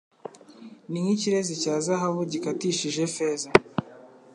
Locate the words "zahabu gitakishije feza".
1.85-3.49